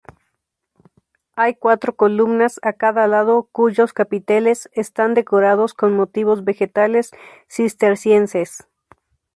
Hay 1.35 1.53
cuatro 1.53 1.95
columnas 1.95 2.59
a 2.63 2.73
cada 2.73 3.05
lado 3.05 3.49
cuyos 3.51 3.93
capiteles 3.93 4.67
están 4.73 5.13
decorados 5.13 5.75
con 5.75 5.93
motivos 5.93 6.43
vegetales 6.43 7.11
cistercienses. 7.47 8.67